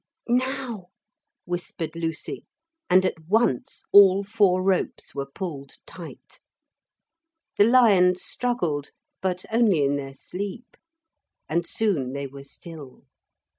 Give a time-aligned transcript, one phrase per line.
[0.27, 0.87] 'Now!'
[1.45, 2.43] whispered Lucy,
[2.89, 6.39] and at once all four ropes were pulled tight.
[7.59, 8.89] The lions struggled,
[9.21, 10.75] but only in their sleep.
[11.47, 13.03] And soon they were still.